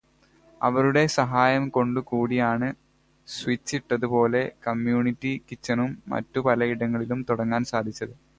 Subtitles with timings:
[0.61, 2.69] അവരുടെ സഹായം കൊണ്ടു കൂടിയാണ്
[3.27, 8.15] സ്വിച്ചട്ടത് പോലെ കമ്മ്യൂണിറ്റി കിച്ചനും മറ്റും പലയിടങ്ങളിലും തുടങ്ങാൻ സാധിച്ചത്.